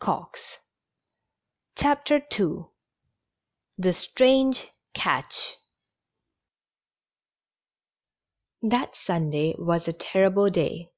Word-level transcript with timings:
o: 0.00 0.28
CHAPTER 1.76 2.20
II 2.36 2.64
THE 3.78 3.92
STRANGE 3.92 4.66
CATCH. 4.92 5.56
T 8.60 8.74
hat 8.76 8.96
Sunday 8.96 9.54
was 9.56 9.86
a 9.86 9.92
terrible 9.92 10.50
day. 10.50 10.90